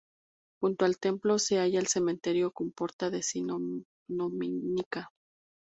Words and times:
Junto 0.59 0.85
al 0.85 0.97
templo 0.97 1.37
se 1.37 1.59
halla 1.59 1.77
el 1.79 1.85
cementerio 1.85 2.49
con 2.49 2.71
portada 2.71 3.11
decimonónica. 3.11 5.11